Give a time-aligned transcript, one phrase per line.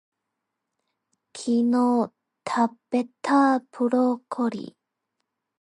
[1.37, 2.11] 昨日
[2.43, 4.75] たべたブロッコリー